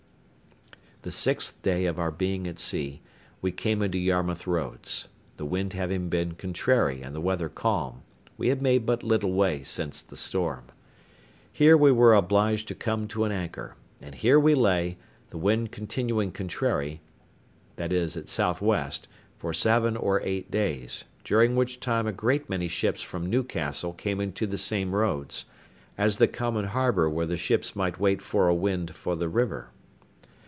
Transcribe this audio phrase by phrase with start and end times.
[1.03, 3.01] The sixth day of our being at sea
[3.41, 8.03] we came into Yarmouth Roads; the wind having been contrary and the weather calm,
[8.37, 10.65] we had made but little way since the storm.
[11.51, 14.97] Here we were obliged to come to an anchor, and here we lay,
[15.31, 17.01] the wind continuing contrary—viz.
[18.15, 23.27] at south west—for seven or eight days, during which time a great many ships from
[23.27, 25.45] Newcastle came into the same Roads,
[25.97, 29.69] as the common harbour where the ships might wait for a wind for the river.